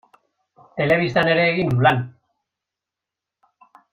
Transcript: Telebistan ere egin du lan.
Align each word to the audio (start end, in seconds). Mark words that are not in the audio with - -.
Telebistan 0.79 1.29
ere 1.33 1.43
egin 1.51 1.69
du 1.75 1.83
lan. 1.89 2.01